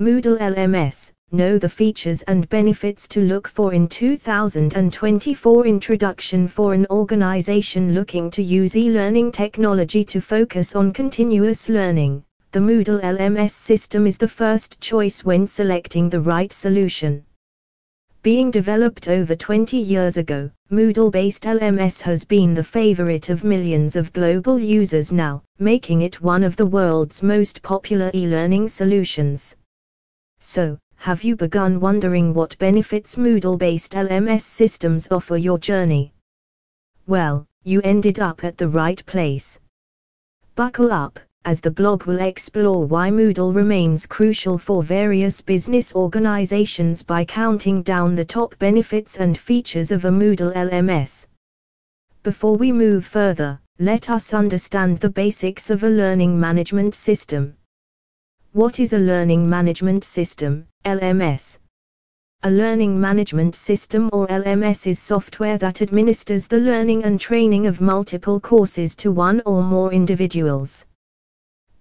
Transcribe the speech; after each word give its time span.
Moodle 0.00 0.36
LMS, 0.38 1.12
know 1.30 1.56
the 1.56 1.68
features 1.68 2.22
and 2.22 2.48
benefits 2.48 3.06
to 3.06 3.20
look 3.20 3.46
for 3.46 3.72
in 3.72 3.86
2024 3.86 5.66
Introduction 5.66 6.48
for 6.48 6.74
an 6.74 6.84
organization 6.90 7.94
looking 7.94 8.28
to 8.28 8.42
use 8.42 8.74
e-learning 8.74 9.30
technology 9.30 10.02
to 10.02 10.20
focus 10.20 10.74
on 10.74 10.92
continuous 10.92 11.68
learning. 11.68 12.24
The 12.50 12.58
Moodle 12.58 13.00
LMS 13.02 13.52
system 13.52 14.08
is 14.08 14.18
the 14.18 14.26
first 14.26 14.80
choice 14.80 15.24
when 15.24 15.46
selecting 15.46 16.10
the 16.10 16.20
right 16.20 16.52
solution. 16.52 17.24
Being 18.22 18.50
developed 18.50 19.06
over 19.06 19.36
20 19.36 19.76
years 19.76 20.16
ago, 20.16 20.50
Moodle-based 20.72 21.44
LMS 21.44 22.00
has 22.00 22.24
been 22.24 22.52
the 22.52 22.64
favorite 22.64 23.28
of 23.28 23.44
millions 23.44 23.94
of 23.94 24.12
global 24.12 24.58
users 24.58 25.12
now, 25.12 25.44
making 25.60 26.02
it 26.02 26.20
one 26.20 26.42
of 26.42 26.56
the 26.56 26.66
world's 26.66 27.22
most 27.22 27.62
popular 27.62 28.10
e-learning 28.12 28.66
solutions. 28.66 29.54
So, 30.46 30.78
have 30.96 31.24
you 31.24 31.36
begun 31.36 31.80
wondering 31.80 32.34
what 32.34 32.58
benefits 32.58 33.16
Moodle-based 33.16 33.92
LMS 33.92 34.42
systems 34.42 35.08
offer 35.10 35.38
your 35.38 35.58
journey? 35.58 36.12
Well, 37.06 37.46
you 37.62 37.80
ended 37.80 38.20
up 38.20 38.44
at 38.44 38.58
the 38.58 38.68
right 38.68 39.02
place. 39.06 39.58
Buckle 40.54 40.92
up, 40.92 41.18
as 41.46 41.62
the 41.62 41.70
blog 41.70 42.04
will 42.04 42.20
explore 42.20 42.84
why 42.84 43.10
Moodle 43.10 43.54
remains 43.54 44.04
crucial 44.04 44.58
for 44.58 44.82
various 44.82 45.40
business 45.40 45.94
organizations 45.94 47.02
by 47.02 47.24
counting 47.24 47.80
down 47.80 48.14
the 48.14 48.26
top 48.26 48.54
benefits 48.58 49.16
and 49.16 49.38
features 49.38 49.90
of 49.90 50.04
a 50.04 50.10
Moodle 50.10 50.52
LMS. 50.52 51.26
Before 52.22 52.54
we 52.54 52.70
move 52.70 53.06
further, 53.06 53.58
let 53.78 54.10
us 54.10 54.34
understand 54.34 54.98
the 54.98 55.08
basics 55.08 55.70
of 55.70 55.84
a 55.84 55.88
learning 55.88 56.38
management 56.38 56.94
system. 56.94 57.56
What 58.54 58.78
is 58.78 58.92
a 58.92 58.98
learning 59.00 59.50
management 59.50 60.04
system, 60.04 60.68
LMS? 60.84 61.58
A 62.44 62.50
learning 62.52 63.00
management 63.00 63.56
system 63.56 64.08
or 64.12 64.28
LMS 64.28 64.86
is 64.86 65.00
software 65.00 65.58
that 65.58 65.82
administers 65.82 66.46
the 66.46 66.60
learning 66.60 67.02
and 67.02 67.18
training 67.18 67.66
of 67.66 67.80
multiple 67.80 68.38
courses 68.38 68.94
to 68.94 69.10
one 69.10 69.42
or 69.44 69.60
more 69.60 69.92
individuals. 69.92 70.86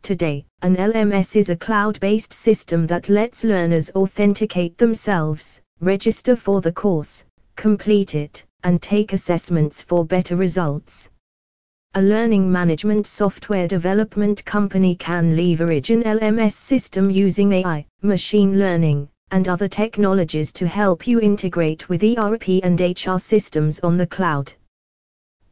Today, 0.02 0.48
an 0.64 0.76
LMS 0.78 1.36
is 1.36 1.50
a 1.50 1.56
cloud-based 1.56 2.34
system 2.34 2.88
that 2.88 3.08
lets 3.08 3.44
learners 3.44 3.92
authenticate 3.94 4.76
themselves, 4.80 5.62
register 5.80 6.36
for 6.36 6.60
the 6.60 6.72
course, 6.72 7.24
complete 7.56 8.16
it, 8.16 8.44
and 8.64 8.82
take 8.82 9.14
assessments 9.14 9.84
for 9.84 10.04
better 10.04 10.36
results. 10.36 11.12
A 11.96 12.02
learning 12.02 12.52
management 12.52 13.06
software 13.06 13.68
development 13.68 14.44
company 14.46 14.96
can 14.96 15.36
leverage 15.36 15.92
an 15.92 16.02
LMS 16.02 16.54
system 16.54 17.12
using 17.12 17.54
AI, 17.54 17.86
machine 18.02 18.58
learning, 18.58 19.10
and 19.30 19.48
other 19.48 19.68
technologies 19.68 20.52
to 20.54 20.68
help 20.68 21.06
you 21.06 21.20
integrate 21.20 21.90
with 21.90 22.04
ERP 22.04 22.64
and 22.64 22.82
HR 22.82 23.20
systems 23.20 23.80
on 23.82 23.96
the 23.96 24.08
cloud. 24.08 24.52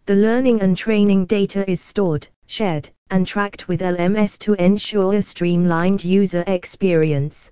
The 0.08 0.16
learning 0.16 0.62
and 0.62 0.76
training 0.76 1.28
data 1.28 1.70
is 1.70 1.80
stored, 1.80 2.28
shared, 2.48 2.90
and 3.12 3.28
tracked 3.28 3.68
with 3.68 3.82
LMS 3.82 4.40
to 4.40 4.54
ensure 4.56 5.14
a 5.14 5.22
streamlined 5.22 6.04
user 6.04 6.44
experience. 6.48 7.52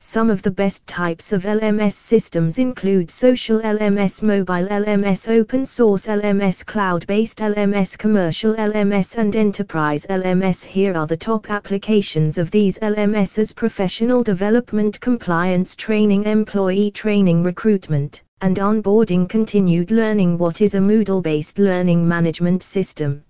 Some 0.00 0.28
of 0.28 0.42
the 0.42 0.50
best 0.50 0.86
types 0.86 1.32
of 1.32 1.44
LMS 1.44 1.94
systems 1.94 2.58
include 2.58 3.10
social 3.10 3.60
LMS, 3.60 4.22
mobile 4.22 4.68
LMS, 4.68 5.26
open 5.26 5.64
source 5.64 6.06
LMS, 6.06 6.64
cloud 6.66 7.06
based 7.06 7.38
LMS, 7.38 7.96
commercial 7.96 8.54
LMS, 8.54 9.16
and 9.16 9.34
enterprise 9.34 10.04
LMS. 10.10 10.64
Here 10.64 10.94
are 10.94 11.06
the 11.06 11.16
top 11.16 11.50
applications 11.50 12.36
of 12.36 12.50
these 12.50 12.78
LMSs 12.80 13.56
professional 13.56 14.22
development, 14.22 15.00
compliance 15.00 15.74
training, 15.74 16.24
employee 16.24 16.90
training, 16.90 17.42
recruitment, 17.42 18.22
and 18.42 18.58
onboarding. 18.58 19.26
Continued 19.26 19.90
learning. 19.90 20.36
What 20.36 20.60
is 20.60 20.74
a 20.74 20.78
Moodle 20.78 21.22
based 21.22 21.58
learning 21.58 22.06
management 22.06 22.62
system? 22.62 23.24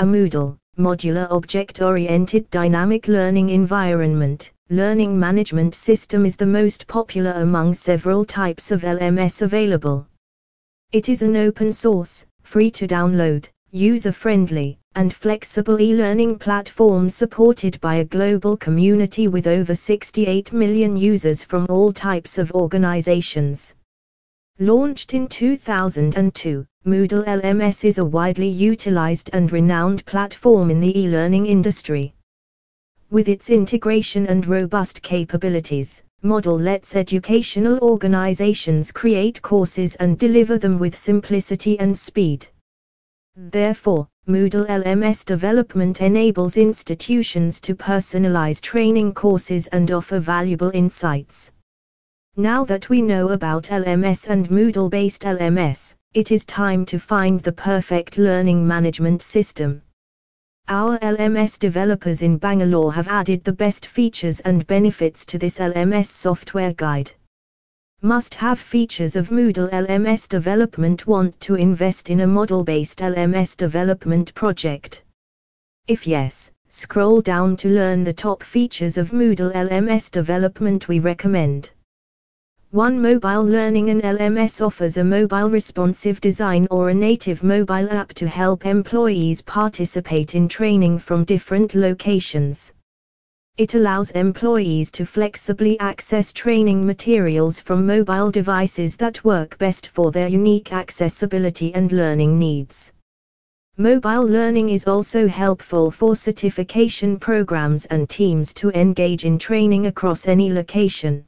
A 0.00 0.04
Moodle, 0.04 0.58
Modular 0.76 1.30
Object 1.30 1.80
Oriented 1.80 2.50
Dynamic 2.50 3.06
Learning 3.06 3.50
Environment, 3.50 4.50
learning 4.68 5.16
management 5.16 5.76
system 5.76 6.26
is 6.26 6.34
the 6.34 6.44
most 6.44 6.88
popular 6.88 7.30
among 7.36 7.72
several 7.72 8.24
types 8.24 8.72
of 8.72 8.82
LMS 8.82 9.42
available. 9.42 10.08
It 10.90 11.08
is 11.08 11.22
an 11.22 11.36
open 11.36 11.72
source, 11.72 12.26
free 12.42 12.72
to 12.72 12.88
download, 12.88 13.48
user 13.70 14.10
friendly, 14.10 14.80
and 14.96 15.14
flexible 15.14 15.80
e 15.80 15.94
learning 15.94 16.40
platform 16.40 17.08
supported 17.08 17.80
by 17.80 17.96
a 17.96 18.04
global 18.04 18.56
community 18.56 19.28
with 19.28 19.46
over 19.46 19.72
68 19.72 20.52
million 20.52 20.96
users 20.96 21.44
from 21.44 21.66
all 21.68 21.92
types 21.92 22.36
of 22.36 22.50
organizations. 22.50 23.72
Launched 24.58 25.14
in 25.14 25.28
2002, 25.28 26.66
Moodle 26.84 27.24
LMS 27.24 27.84
is 27.84 27.98
a 27.98 28.04
widely 28.04 28.48
utilized 28.48 29.30
and 29.32 29.52
renowned 29.52 30.04
platform 30.06 30.70
in 30.70 30.80
the 30.80 30.98
e-learning 30.98 31.46
industry. 31.46 32.15
With 33.08 33.28
its 33.28 33.50
integration 33.50 34.26
and 34.26 34.44
robust 34.44 35.00
capabilities, 35.00 36.02
Moodle 36.24 36.60
lets 36.60 36.96
educational 36.96 37.78
organizations 37.78 38.90
create 38.90 39.40
courses 39.42 39.94
and 39.96 40.18
deliver 40.18 40.58
them 40.58 40.78
with 40.80 40.96
simplicity 40.96 41.78
and 41.78 41.96
speed. 41.96 42.48
Therefore, 43.36 44.08
Moodle 44.28 44.66
LMS 44.66 45.24
development 45.24 46.00
enables 46.00 46.56
institutions 46.56 47.60
to 47.60 47.76
personalize 47.76 48.60
training 48.60 49.14
courses 49.14 49.68
and 49.68 49.88
offer 49.92 50.18
valuable 50.18 50.72
insights. 50.74 51.52
Now 52.36 52.64
that 52.64 52.88
we 52.88 53.02
know 53.02 53.28
about 53.28 53.64
LMS 53.70 54.26
and 54.28 54.48
Moodle 54.48 54.90
based 54.90 55.22
LMS, 55.22 55.94
it 56.12 56.32
is 56.32 56.44
time 56.44 56.84
to 56.86 56.98
find 56.98 57.38
the 57.40 57.52
perfect 57.52 58.18
learning 58.18 58.66
management 58.66 59.22
system. 59.22 59.80
Our 60.68 60.98
LMS 60.98 61.60
developers 61.60 62.22
in 62.22 62.38
Bangalore 62.38 62.92
have 62.92 63.06
added 63.06 63.44
the 63.44 63.52
best 63.52 63.86
features 63.86 64.40
and 64.40 64.66
benefits 64.66 65.24
to 65.26 65.38
this 65.38 65.58
LMS 65.58 66.06
software 66.06 66.72
guide. 66.72 67.12
Must 68.02 68.34
have 68.34 68.58
features 68.58 69.14
of 69.14 69.28
Moodle 69.28 69.70
LMS 69.70 70.28
development 70.28 71.06
want 71.06 71.38
to 71.42 71.54
invest 71.54 72.10
in 72.10 72.22
a 72.22 72.26
Moodle 72.26 72.64
based 72.64 72.98
LMS 72.98 73.56
development 73.56 74.34
project? 74.34 75.04
If 75.86 76.04
yes, 76.04 76.50
scroll 76.68 77.20
down 77.20 77.54
to 77.58 77.68
learn 77.68 78.02
the 78.02 78.12
top 78.12 78.42
features 78.42 78.98
of 78.98 79.12
Moodle 79.12 79.52
LMS 79.52 80.10
development 80.10 80.88
we 80.88 80.98
recommend. 80.98 81.70
One 82.72 83.00
Mobile 83.00 83.44
Learning 83.44 83.90
and 83.90 84.02
LMS 84.02 84.60
offers 84.60 84.96
a 84.96 85.04
mobile 85.04 85.48
responsive 85.48 86.20
design 86.20 86.66
or 86.68 86.88
a 86.88 86.94
native 86.94 87.44
mobile 87.44 87.88
app 87.92 88.12
to 88.14 88.26
help 88.26 88.66
employees 88.66 89.40
participate 89.40 90.34
in 90.34 90.48
training 90.48 90.98
from 90.98 91.22
different 91.22 91.76
locations. 91.76 92.72
It 93.56 93.74
allows 93.74 94.10
employees 94.10 94.90
to 94.90 95.06
flexibly 95.06 95.78
access 95.78 96.32
training 96.32 96.84
materials 96.84 97.60
from 97.60 97.86
mobile 97.86 98.32
devices 98.32 98.96
that 98.96 99.22
work 99.22 99.56
best 99.58 99.86
for 99.86 100.10
their 100.10 100.28
unique 100.28 100.72
accessibility 100.72 101.72
and 101.72 101.92
learning 101.92 102.36
needs. 102.36 102.92
Mobile 103.76 104.24
learning 104.24 104.70
is 104.70 104.88
also 104.88 105.28
helpful 105.28 105.92
for 105.92 106.16
certification 106.16 107.16
programs 107.16 107.84
and 107.86 108.08
teams 108.08 108.52
to 108.54 108.70
engage 108.70 109.24
in 109.24 109.38
training 109.38 109.86
across 109.86 110.26
any 110.26 110.52
location. 110.52 111.25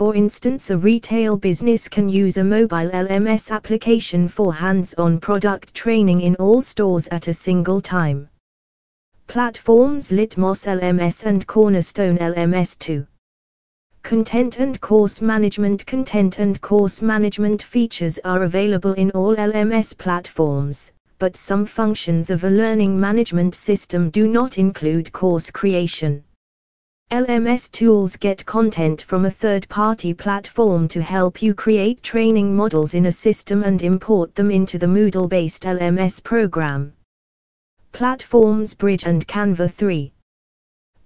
For 0.00 0.14
instance, 0.14 0.70
a 0.70 0.78
retail 0.78 1.36
business 1.36 1.86
can 1.86 2.08
use 2.08 2.38
a 2.38 2.42
mobile 2.42 2.88
LMS 2.88 3.50
application 3.50 4.28
for 4.28 4.54
hands 4.54 4.94
on 4.94 5.20
product 5.20 5.74
training 5.74 6.22
in 6.22 6.36
all 6.36 6.62
stores 6.62 7.06
at 7.08 7.28
a 7.28 7.34
single 7.34 7.82
time. 7.82 8.30
Platforms 9.26 10.08
Litmos 10.08 10.64
LMS 10.64 11.24
and 11.24 11.46
Cornerstone 11.46 12.16
LMS 12.16 12.78
2. 12.78 13.06
Content 14.02 14.58
and 14.58 14.80
course 14.80 15.20
management 15.20 15.84
Content 15.84 16.38
and 16.38 16.58
course 16.62 17.02
management 17.02 17.62
features 17.62 18.18
are 18.24 18.44
available 18.44 18.94
in 18.94 19.10
all 19.10 19.36
LMS 19.36 19.94
platforms, 19.98 20.92
but 21.18 21.36
some 21.36 21.66
functions 21.66 22.30
of 22.30 22.44
a 22.44 22.48
learning 22.48 22.98
management 22.98 23.54
system 23.54 24.08
do 24.08 24.26
not 24.26 24.56
include 24.56 25.12
course 25.12 25.50
creation. 25.50 26.24
LMS 27.10 27.68
tools 27.72 28.14
get 28.14 28.46
content 28.46 29.02
from 29.02 29.24
a 29.24 29.30
third 29.30 29.68
party 29.68 30.14
platform 30.14 30.86
to 30.86 31.02
help 31.02 31.42
you 31.42 31.54
create 31.54 32.00
training 32.04 32.54
models 32.54 32.94
in 32.94 33.06
a 33.06 33.12
system 33.12 33.64
and 33.64 33.82
import 33.82 34.32
them 34.36 34.48
into 34.48 34.78
the 34.78 34.86
Moodle 34.86 35.28
based 35.28 35.64
LMS 35.64 36.22
program. 36.22 36.92
Platforms 37.90 38.74
Bridge 38.74 39.06
and 39.06 39.26
Canva 39.26 39.68
3. 39.68 40.12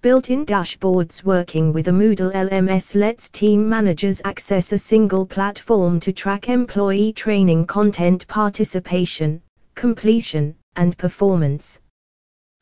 Built 0.03 0.29
in 0.29 0.45
dashboards 0.45 1.25
working 1.25 1.73
with 1.73 1.89
a 1.89 1.93
Moodle 1.93 2.35
LMS 2.35 2.95
lets 2.95 3.31
team 3.31 3.67
managers 3.67 4.21
access 4.27 4.73
a 4.73 4.79
single 4.79 5.25
platform 5.25 5.99
to 6.01 6.13
track 6.13 6.51
employee 6.51 7.15
training 7.15 7.65
content 7.65 8.29
participation, 8.29 9.41
completion, 9.75 10.55
and 10.77 10.99
performance. 10.99 11.81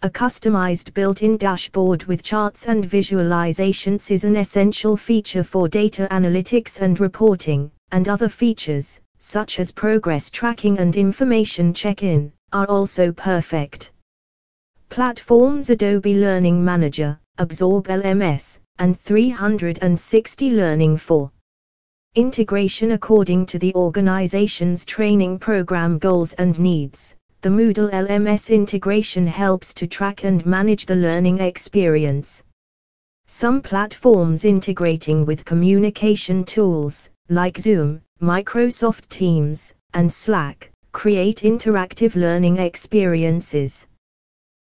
A 0.05 0.11
customized 0.11 0.93
built-in 0.95 1.37
dashboard 1.37 2.03
with 2.07 2.25
charts 2.25 2.67
and 2.67 2.85
visualizations 2.85 4.11
is 4.11 4.25
an 4.25 4.35
essential 4.35 4.97
feature 4.97 5.45
for 5.45 5.69
data 5.69 6.09
analytics 6.11 6.81
and 6.81 6.99
reporting, 6.99 7.71
and 7.93 8.09
other 8.09 8.29
features, 8.29 9.01
such 9.21 9.61
as 9.61 9.71
progress 9.71 10.29
tracking 10.29 10.77
and 10.81 10.97
information 10.97 11.73
check-in, 11.73 12.33
are 12.53 12.67
also 12.67 13.13
perfect. 13.13 13.93
Platforms 14.89 15.71
Adobe 15.71 16.15
Learning 16.15 16.65
Manager, 16.65 17.17
Absorb 17.39 17.87
LMS, 17.87 18.59
and 18.81 18.99
360 18.99 20.51
Learning 20.51 20.97
for 20.97 21.31
integration 22.17 22.91
according 22.91 23.47
to 23.47 23.57
the 23.57 23.73
organization's 23.77 24.85
training 24.85 25.39
program 25.39 25.97
goals 25.99 26.33
and 26.33 26.59
needs. 26.59 27.15
The 27.43 27.49
Moodle 27.49 27.91
LMS 27.91 28.55
integration 28.55 29.27
helps 29.27 29.75
to 29.75 29.89
track 29.89 30.23
and 30.23 30.47
manage 30.47 30.87
the 30.87 30.95
learning 30.95 31.41
experience. 31.41 32.45
Some 33.27 33.61
platforms 33.61 34.45
integrating 34.45 35.27
with 35.27 35.45
communication 35.45 36.45
tools, 36.45 37.11
like 37.31 37.59
Zoom, 37.59 38.01
Microsoft 38.23 39.09
Teams, 39.09 39.75
and 39.93 40.13
Slack, 40.13 40.71
create 40.93 41.39
interactive 41.39 42.15
learning 42.15 42.59
experiences. 42.59 43.89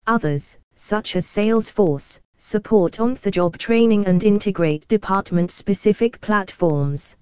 Others, 0.07 0.59
such 0.75 1.17
as 1.17 1.25
Salesforce, 1.25 2.21
support 2.37 3.01
on-the-job 3.01 3.57
training 3.57 4.07
and 4.07 4.23
integrate 4.23 4.87
department-specific 4.89 6.21
platforms. 6.21 7.17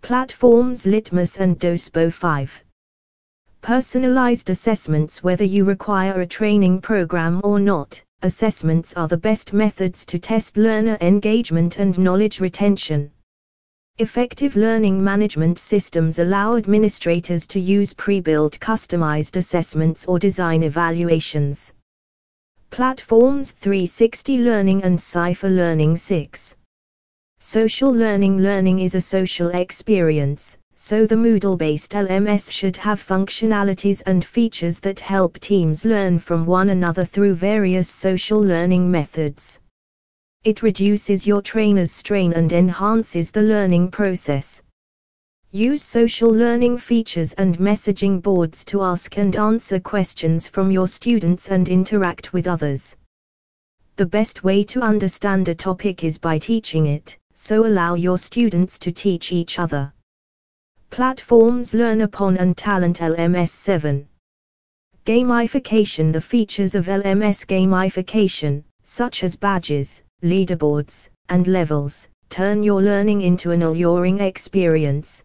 Platforms 0.00 0.84
Litmos 0.84 1.38
and 1.38 1.60
Docebo 1.60 2.10
5 2.10 2.64
Personalized 3.64 4.50
assessments 4.50 5.24
Whether 5.24 5.44
you 5.44 5.64
require 5.64 6.20
a 6.20 6.26
training 6.26 6.82
program 6.82 7.40
or 7.42 7.58
not, 7.58 8.04
assessments 8.20 8.92
are 8.92 9.08
the 9.08 9.16
best 9.16 9.54
methods 9.54 10.04
to 10.04 10.18
test 10.18 10.58
learner 10.58 10.98
engagement 11.00 11.78
and 11.78 11.98
knowledge 11.98 12.40
retention. 12.40 13.10
Effective 13.96 14.54
learning 14.54 15.02
management 15.02 15.58
systems 15.58 16.18
allow 16.18 16.56
administrators 16.56 17.46
to 17.46 17.58
use 17.58 17.94
pre-built 17.94 18.58
customized 18.60 19.36
assessments 19.36 20.04
or 20.04 20.18
design 20.18 20.62
evaluations. 20.62 21.72
Platforms 22.68 23.52
360 23.52 24.36
Learning 24.36 24.84
and 24.84 25.00
Cypher 25.00 25.48
Learning 25.48 25.96
6 25.96 26.54
Social 27.38 27.90
learning 27.90 28.36
Learning 28.40 28.80
is 28.80 28.94
a 28.94 29.00
social 29.00 29.48
experience, 29.48 30.58
so 30.76 31.06
the 31.06 31.14
Moodle-based 31.14 31.92
LMS 31.92 32.50
should 32.50 32.76
have 32.76 33.02
functionalities 33.02 34.02
and 34.06 34.24
features 34.24 34.80
that 34.80 34.98
help 35.00 35.38
teams 35.38 35.84
learn 35.84 36.18
from 36.18 36.44
one 36.44 36.70
another 36.70 37.04
through 37.04 37.34
various 37.34 37.88
social 37.88 38.40
learning 38.40 38.90
methods. 38.90 39.60
It 40.42 40.62
reduces 40.62 41.26
your 41.26 41.40
trainer's 41.40 41.92
strain 41.92 42.32
and 42.32 42.52
enhances 42.52 43.30
the 43.30 43.40
learning 43.40 43.92
process. 43.92 44.60
Use 45.52 45.82
social 45.82 46.28
learning 46.28 46.78
features 46.78 47.32
and 47.34 47.56
messaging 47.58 48.20
boards 48.20 48.64
to 48.66 48.82
ask 48.82 49.16
and 49.16 49.34
answer 49.36 49.80
questions 49.80 50.48
from 50.48 50.70
your 50.70 50.88
students 50.88 51.48
and 51.48 51.68
interact 51.68 52.32
with 52.32 52.48
others. 52.48 52.96
The 53.96 54.04
best 54.04 54.44
way 54.44 54.64
to 54.64 54.80
understand 54.82 55.48
a 55.48 55.54
topic 55.54 56.02
is 56.02 56.18
by 56.18 56.38
teaching 56.38 56.86
it, 56.86 57.16
so 57.34 57.64
allow 57.64 57.94
your 57.94 58.18
students 58.18 58.78
to 58.80 58.92
teach 58.92 59.32
each 59.32 59.60
other. 59.60 59.93
Platforms 60.94 61.72
LearnUpon 61.72 62.38
and 62.38 62.56
TalentLMS 62.56 63.48
7. 63.48 64.06
Gamification 65.04 66.12
The 66.12 66.20
features 66.20 66.76
of 66.76 66.86
LMS 66.86 67.44
gamification, 67.44 68.62
such 68.84 69.24
as 69.24 69.34
badges, 69.34 70.04
leaderboards, 70.22 71.08
and 71.30 71.48
levels, 71.48 72.06
turn 72.28 72.62
your 72.62 72.80
learning 72.80 73.22
into 73.22 73.50
an 73.50 73.62
alluring 73.62 74.20
experience. 74.20 75.24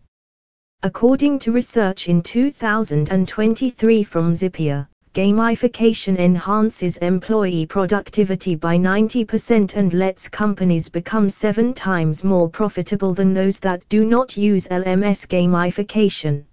According 0.82 1.38
to 1.38 1.52
research 1.52 2.08
in 2.10 2.24
2023 2.24 4.04
from 4.04 4.34
Zapier, 4.34 4.88
gamification 5.20 6.18
enhances 6.18 6.96
employee 7.00 7.66
productivity 7.66 8.56
by 8.56 8.78
90% 8.78 9.76
and 9.76 9.94
lets 9.94 10.30
companies 10.30 10.88
become 10.88 11.30
seven 11.30 11.74
times 11.74 12.24
more 12.24 12.48
profitable 12.48 13.14
than 13.14 13.34
those 13.34 13.60
that 13.60 13.84
do 13.90 14.06
not 14.06 14.38
use 14.38 14.66
LMS 14.68 15.28
gamification. 15.28 16.46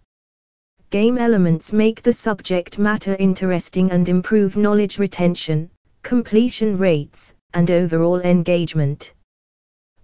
Game 0.90 1.16
elements 1.16 1.72
make 1.72 2.02
the 2.02 2.12
subject 2.12 2.76
matter 2.76 3.14
interesting 3.20 3.88
and 3.92 4.08
improve 4.08 4.56
knowledge 4.56 4.98
retention, 4.98 5.70
completion 6.02 6.76
rates, 6.76 7.34
and 7.54 7.70
overall 7.70 8.20
engagement. 8.22 9.14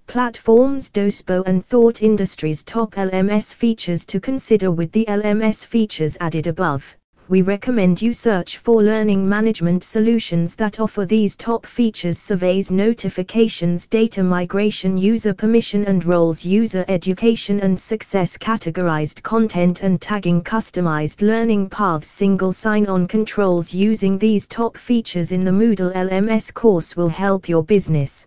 Platforms 0.06 0.88
Docebo 0.88 1.42
and 1.46 1.66
Thought 1.66 2.00
Industries 2.00 2.62
top 2.62 2.92
LMS 2.92 3.52
features 3.52 4.06
to 4.06 4.20
consider 4.20 4.70
with 4.70 4.92
the 4.92 5.04
LMS 5.06 5.66
features 5.66 6.16
added 6.20 6.46
above 6.46 6.96
we 7.32 7.40
recommend 7.40 8.02
you 8.02 8.12
search 8.12 8.58
for 8.58 8.82
learning 8.82 9.26
management 9.26 9.82
solutions 9.82 10.54
that 10.54 10.78
offer 10.78 11.06
these 11.06 11.34
top 11.34 11.64
features 11.64 12.18
surveys 12.18 12.70
notifications 12.70 13.86
data 13.86 14.22
migration 14.22 14.98
user 14.98 15.32
permission 15.32 15.82
and 15.86 16.04
roles 16.04 16.44
user 16.44 16.84
education 16.88 17.58
and 17.60 17.80
success 17.80 18.36
categorized 18.36 19.22
content 19.22 19.82
and 19.82 19.98
tagging 19.98 20.42
customized 20.42 21.22
learning 21.22 21.70
paths 21.70 22.06
single 22.06 22.52
sign-on 22.52 23.08
controls 23.08 23.72
using 23.72 24.18
these 24.18 24.46
top 24.46 24.76
features 24.76 25.32
in 25.32 25.42
the 25.42 25.50
Moodle 25.50 25.94
LMS 25.94 26.52
course 26.52 26.96
will 26.96 27.08
help 27.08 27.48
your 27.48 27.64
business 27.64 28.26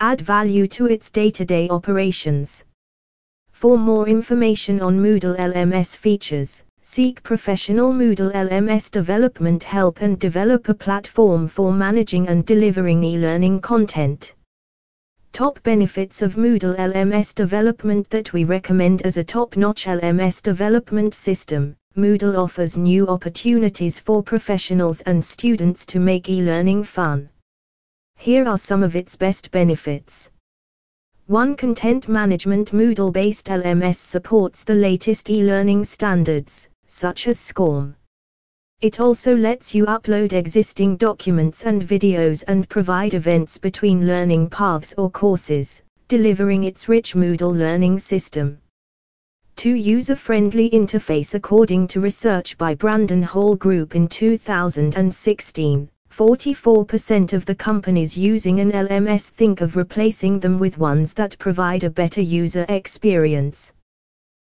add 0.00 0.20
value 0.20 0.66
to 0.66 0.84
its 0.84 1.08
day-to-day 1.08 1.70
operations. 1.70 2.66
For 3.50 3.78
more 3.78 4.06
information 4.08 4.82
on 4.82 5.00
Moodle 5.00 5.38
LMS 5.38 5.96
features, 5.96 6.64
Seek 6.82 7.22
professional 7.22 7.92
Moodle 7.92 8.32
LMS 8.32 8.90
development 8.90 9.62
help 9.62 10.00
and 10.00 10.18
develop 10.18 10.70
a 10.70 10.74
platform 10.74 11.46
for 11.46 11.72
managing 11.72 12.26
and 12.26 12.46
delivering 12.46 13.04
e-learning 13.04 13.60
content. 13.60 14.34
Top 15.32 15.62
benefits 15.62 16.22
of 16.22 16.36
Moodle 16.36 16.74
LMS 16.78 17.34
development 17.34 18.08
that 18.08 18.32
we 18.32 18.44
recommend 18.44 19.02
as 19.02 19.18
a 19.18 19.24
top-notch 19.24 19.84
LMS 19.84 20.40
development 20.40 21.12
system. 21.12 21.76
Moodle 21.98 22.38
offers 22.38 22.78
new 22.78 23.06
opportunities 23.08 24.00
for 24.00 24.22
professionals 24.22 25.02
and 25.02 25.22
students 25.22 25.84
to 25.84 26.00
make 26.00 26.30
e-learning 26.30 26.84
fun. 26.84 27.28
Here 28.16 28.48
are 28.48 28.58
some 28.58 28.82
of 28.82 28.96
its 28.96 29.16
best 29.16 29.50
benefits. 29.50 30.30
1. 31.30 31.54
Content 31.54 32.08
Management 32.08 32.72
Moodle 32.72 33.12
based 33.12 33.46
LMS 33.46 33.94
supports 33.94 34.64
the 34.64 34.74
latest 34.74 35.30
e 35.30 35.44
learning 35.44 35.84
standards 35.84 36.68
such 36.88 37.28
as 37.28 37.38
SCORM. 37.38 37.94
It 38.80 38.98
also 38.98 39.36
lets 39.36 39.72
you 39.72 39.86
upload 39.86 40.32
existing 40.32 40.96
documents 40.96 41.62
and 41.62 41.82
videos 41.82 42.42
and 42.48 42.68
provide 42.68 43.14
events 43.14 43.58
between 43.58 44.08
learning 44.08 44.50
paths 44.50 44.92
or 44.98 45.08
courses, 45.08 45.84
delivering 46.08 46.64
its 46.64 46.88
rich 46.88 47.14
Moodle 47.14 47.56
learning 47.56 48.00
system. 48.00 48.58
2. 49.54 49.74
User-friendly 49.74 50.70
interface 50.70 51.34
According 51.34 51.86
to 51.86 52.00
research 52.00 52.58
by 52.58 52.74
Brandon 52.74 53.22
Hall 53.22 53.54
Group 53.54 53.94
in 53.94 54.08
2016, 54.08 55.88
44% 56.10 57.32
of 57.32 57.44
the 57.46 57.54
companies 57.54 58.16
using 58.16 58.60
an 58.60 58.72
LMS 58.72 59.30
think 59.30 59.60
of 59.60 59.76
replacing 59.76 60.40
them 60.40 60.58
with 60.58 60.76
ones 60.76 61.12
that 61.14 61.38
provide 61.38 61.84
a 61.84 61.90
better 61.90 62.20
user 62.20 62.66
experience. 62.68 63.72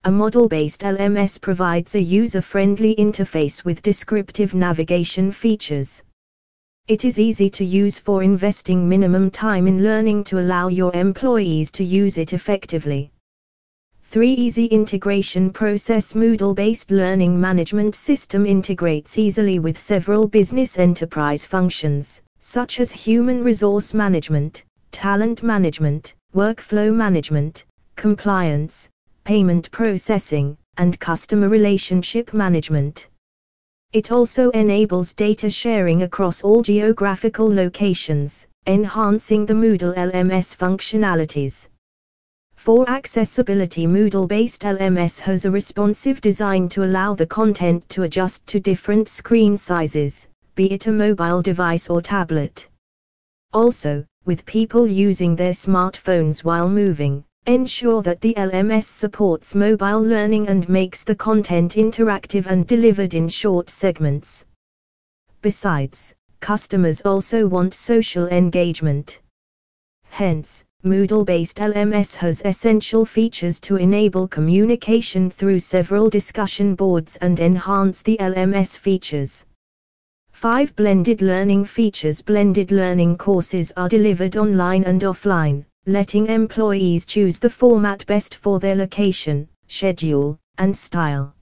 A 0.04 0.10
Moodle-based 0.10 0.82
LMS 0.82 1.42
provides 1.42 1.96
a 1.96 2.02
user-friendly 2.02 2.96
interface 2.96 3.66
with 3.66 3.82
descriptive 3.82 4.54
navigation 4.54 5.32
features. 5.32 6.04
It 6.88 7.04
is 7.04 7.20
easy 7.20 7.50
to 7.50 7.66
use 7.66 8.00
for 8.00 8.24
investing 8.24 8.88
minimum 8.88 9.30
time 9.30 9.68
in 9.68 9.84
learning 9.84 10.24
to 10.26 10.40
allow 10.40 10.70
your 10.70 10.96
employees 10.96 11.72
to 11.72 11.84
use 11.84 12.18
it 12.18 12.32
effectively. 12.32 13.12
3. 14.10 14.32
Easy 14.32 14.68
integration 14.68 15.52
process 15.52 16.14
Moodle 16.14 16.56
based 16.56 16.92
learning 16.92 17.38
management 17.38 17.94
system 17.94 18.46
integrates 18.46 19.18
easily 19.18 19.60
with 19.60 19.78
several 19.78 20.30
business 20.30 20.80
enterprise 20.80 21.46
functions, 21.46 22.22
such 22.40 22.80
as 22.80 22.90
human 22.90 23.44
resource 23.44 23.94
management, 23.94 24.64
talent 24.92 25.44
management, 25.44 26.16
workflow 26.34 26.96
management, 26.96 27.66
compliance, 27.98 28.90
payment 29.26 29.70
processing, 29.72 30.56
and 30.78 30.98
customer 31.02 31.50
relationship 31.50 32.34
management. 32.34 33.10
It 33.92 34.14
also 34.14 34.52
enables 34.52 35.14
data 35.14 35.50
sharing 35.50 36.04
across 36.04 36.44
all 36.44 36.62
geographical 36.62 37.54
locations, 37.54 38.48
enhancing 38.68 39.46
the 39.46 39.54
Moodle 39.54 39.94
LMS 39.96 40.56
functionalities. 40.56 41.68
For 42.58 42.90
accessibility 42.90 43.88
Moodle-based 43.88 44.64
LMS 44.64 45.20
has 45.22 45.46
a 45.46 45.52
responsive 45.52 46.20
design 46.20 46.68
to 46.70 46.84
allow 46.84 47.14
the 47.14 47.26
content 47.26 47.88
to 47.90 48.04
adjust 48.04 48.46
to 48.48 48.60
different 48.60 49.08
screen 49.08 49.56
sizes, 49.56 50.28
be 50.56 50.74
it 50.74 50.88
a 50.88 50.92
mobile 50.92 51.42
device 51.42 51.90
or 51.90 52.02
tablet. 52.02 52.68
Also, 53.54 54.04
with 54.26 54.46
people 54.46 54.86
using 54.86 55.36
their 55.36 55.54
smartphones 55.54 56.44
while 56.44 56.68
moving, 56.68 57.24
ensure 57.46 58.02
that 58.02 58.20
the 58.20 58.34
LMS 58.34 58.84
supports 58.84 59.56
mobile 59.56 60.02
learning 60.02 60.50
and 60.50 60.68
makes 60.68 61.06
the 61.06 61.16
content 61.16 61.76
interactive 61.76 62.48
and 62.48 62.68
delivered 62.68 63.14
in 63.14 63.30
short 63.30 63.70
segments. 63.70 64.44
Besides, 65.42 66.14
customers 66.42 67.00
also 67.02 67.48
want 67.48 67.74
social 67.74 68.28
engagement. 68.28 69.22
Hence, 70.10 70.66
Moodle-based 70.84 71.57
LMS 71.57 72.15
has 72.15 72.41
essential 72.46 73.03
features 73.03 73.60
to 73.62 73.77
enable 73.77 74.27
communication 74.27 75.29
through 75.29 75.60
several 75.60 76.07
discussion 76.07 76.75
boards 76.75 77.17
and 77.17 77.39
enhance 77.39 78.03
the 78.03 78.15
LMS 78.17 78.77
features. 78.77 79.43
5 80.31 80.75
Blended 80.75 81.24
learning 81.24 81.65
features 81.65 82.22
Blended 82.22 82.72
learning 82.72 83.17
courses 83.17 83.74
are 83.75 83.89
delivered 83.89 84.38
online 84.38 84.84
and 84.84 85.01
offline, 85.01 85.65
letting 85.88 86.27
employees 86.27 87.07
choose 87.07 87.39
the 87.39 87.50
format 87.50 88.05
best 88.05 88.36
for 88.36 88.60
their 88.60 88.75
location, 88.75 89.50
schedule, 89.67 90.38
and 90.60 90.77
style. 90.77 91.34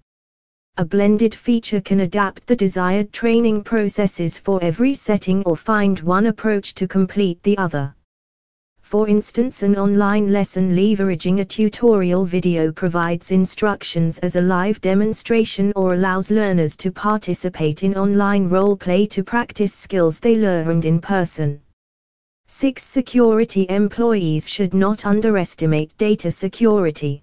A 0.78 0.86
blended 0.86 1.36
feature 1.36 1.82
can 1.82 2.00
adapt 2.00 2.48
the 2.48 2.56
desired 2.56 3.12
training 3.12 3.64
processes 3.64 4.38
for 4.38 4.64
every 4.64 4.94
setting 4.94 5.44
or 5.44 5.56
find 5.56 6.00
one 6.00 6.28
approach 6.28 6.74
to 6.76 6.88
complete 6.88 7.44
the 7.44 7.58
other. 7.58 7.95
For 8.96 9.10
instance 9.10 9.62
an 9.62 9.76
online 9.76 10.32
lesson 10.32 10.74
leveraging 10.74 11.42
a 11.42 11.44
tutorial 11.44 12.24
video 12.24 12.72
provides 12.72 13.32
instructions 13.32 14.20
as 14.20 14.38
a 14.38 14.42
live 14.42 14.80
demonstration 14.80 15.74
or 15.76 15.94
allows 15.94 16.32
learners 16.32 16.78
to 16.78 16.94
participate 16.94 17.84
in 17.84 17.98
online 17.98 18.48
role 18.48 18.78
play 18.78 19.06
to 19.08 19.22
practice 19.22 19.74
skills 19.74 20.22
they 20.22 20.38
learned 20.38 20.86
in 20.86 21.02
person. 21.02 21.60
6. 22.48 22.82
Security 22.82 23.66
employees 23.68 24.48
should 24.48 24.74
not 24.74 25.06
underestimate 25.06 25.98
data 25.98 26.32
security. 26.32 27.22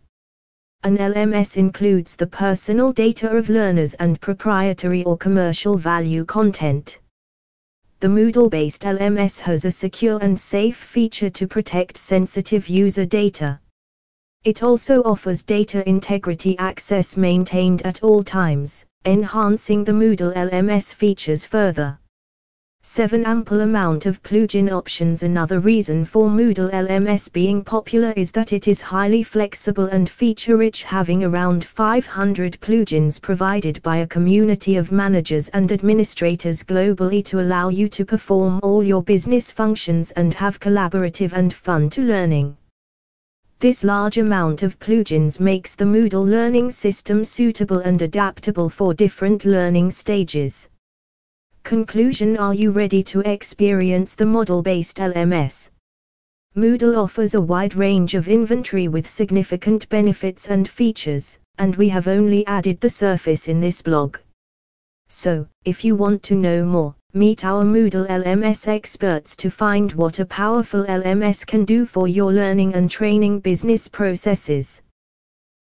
An 0.83 0.99
LMS 0.99 1.57
includes 1.57 2.17
the 2.17 2.27
personal 2.27 2.93
data 2.93 3.35
of 3.35 3.49
learners 3.49 3.95
and 3.95 4.21
proprietary 4.21 5.05
or 5.05 5.17
commercial 5.17 5.79
value 5.79 6.27
content 6.27 6.99
the 8.03 8.09
Moodle-based 8.09 8.83
LMS 8.83 9.39
has 9.39 9.65
a 9.65 9.71
secure 9.71 10.19
and 10.21 10.39
safe 10.39 10.77
feature 10.77 11.31
to 11.31 11.47
protect 11.47 11.97
sensitive 11.97 12.69
user 12.69 13.05
data. 13.05 13.61
It 14.43 14.65
also 14.65 15.05
offers 15.05 15.45
data 15.45 15.89
integrity 15.89 16.59
access 16.59 17.17
maintained 17.17 17.83
at 17.83 18.03
all 18.03 18.25
times, 18.25 18.85
enhancing 19.05 19.85
the 19.85 19.93
Moodle 19.93 20.35
LMS 20.35 20.93
features 20.93 21.47
further. 21.47 22.01
7 22.85 23.25
Ample 23.25 23.61
amount 23.61 24.07
of 24.07 24.21
plugin 24.25 24.69
options 24.69 25.23
Another 25.23 25.61
reason 25.61 26.05
for 26.05 26.29
Moodle 26.29 26.69
LMS 26.73 27.33
being 27.33 27.63
popular 27.63 28.13
is 28.17 28.33
that 28.33 28.53
it 28.53 28.67
is 28.67 28.81
highly 28.81 29.23
flexible 29.23 29.85
and 29.85 30.11
feature-rich 30.11 30.83
having 30.83 31.23
around 31.23 31.65
500 31.65 32.61
plugins 32.61 33.23
provided 33.23 33.81
by 33.85 33.99
a 33.99 34.07
community 34.09 34.75
of 34.75 34.91
managers 34.91 35.49
and 35.51 35.71
administrators 35.71 36.65
globally 36.65 37.25
to 37.25 37.41
allow 37.41 37.69
you 37.69 37.89
to 37.89 38.05
perform 38.05 38.59
all 38.65 38.83
your 38.83 39.01
business 39.01 39.53
functions 39.53 40.11
and 40.11 40.35
have 40.35 40.59
collaborative 40.59 41.33
and 41.35 41.55
fun 41.55 41.89
to 41.89 42.03
learning. 42.03 42.57
This 43.61 43.85
large 43.85 44.19
amount 44.19 44.65
of 44.65 44.77
plugins 44.81 45.39
makes 45.39 45.77
the 45.77 45.85
Moodle 45.85 46.29
learning 46.29 46.73
system 46.73 47.25
suitable 47.25 47.79
and 47.79 48.03
adaptable 48.03 48.69
for 48.69 48.93
different 48.93 49.45
learning 49.45 49.93
stages. 49.93 50.69
Conclusion 51.65 52.37
Are 52.37 52.53
you 52.53 52.73
ready 52.73 53.05
to 53.05 53.21
experience 53.21 54.17
the 54.17 54.25
Moodle 54.25 54.65
based 54.65 54.97
LMS? 54.97 55.71
Moodle 56.57 56.99
offers 56.99 57.35
a 57.35 57.41
wide 57.41 57.77
range 57.77 58.15
of 58.15 58.27
inventory 58.27 58.89
with 58.89 59.09
significant 59.09 59.89
benefits 59.89 60.49
and 60.49 60.69
features, 60.69 61.39
and 61.59 61.77
we 61.77 61.89
have 61.89 62.09
only 62.09 62.45
added 62.49 62.81
the 62.81 62.91
surface 62.91 63.47
in 63.47 63.61
this 63.61 63.81
blog. 63.81 64.19
So, 65.09 65.47
if 65.65 65.85
you 65.85 65.95
want 65.95 66.23
to 66.25 66.35
know 66.35 66.65
more, 66.65 66.97
meet 67.15 67.45
our 67.45 67.65
Moodle 67.65 68.09
LMS 68.09 68.67
experts 68.67 69.37
to 69.37 69.49
find 69.49 69.93
what 69.93 70.19
a 70.19 70.27
powerful 70.27 70.85
LMS 70.85 71.47
can 71.47 71.65
do 71.65 71.87
for 71.87 72.09
your 72.09 72.33
learning 72.33 72.75
and 72.75 72.91
training 72.91 73.39
business 73.39 73.87
processes. 73.87 74.83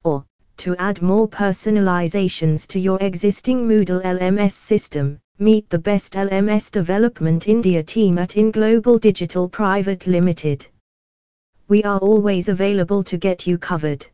Or, 0.02 0.24
to 0.56 0.74
add 0.76 1.02
more 1.02 1.28
personalizations 1.28 2.66
to 2.68 2.80
your 2.80 2.98
existing 3.00 3.68
Moodle 3.68 4.02
LMS 4.02 4.52
system, 4.52 5.20
Meet 5.42 5.70
the 5.70 5.78
best 5.78 6.12
LMS 6.12 6.70
development 6.70 7.48
India 7.48 7.82
team 7.82 8.18
at 8.18 8.36
IndGlobal 8.36 9.00
Digital 9.00 9.48
Private 9.48 10.06
Limited. 10.06 10.68
We 11.68 11.82
are 11.82 11.98
always 12.00 12.50
available 12.50 13.02
to 13.04 13.16
get 13.16 13.46
you 13.46 13.56
covered. 13.56 14.06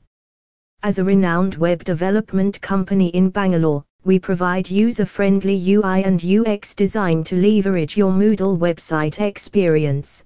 As 0.85 1.01
a 1.01 1.05
renowned 1.05 1.57
web 1.57 1.83
development 1.83 2.61
company 2.61 3.09
in 3.09 3.31
Bangalore, 3.31 3.83
we 4.05 4.21
provide 4.21 4.71
user-friendly 4.71 5.75
UI 5.75 6.05
and 6.05 6.25
UX 6.25 6.77
design 6.77 7.25
to 7.25 7.35
leverage 7.35 7.97
your 7.97 8.13
Moodle 8.13 8.57
website 8.57 9.21
experience. 9.21 10.23